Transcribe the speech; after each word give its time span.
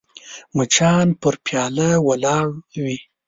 مچان 0.55 1.07
پر 1.21 1.35
پیاله 1.45 1.89
ولاړ 2.07 2.47
وي 2.81 2.97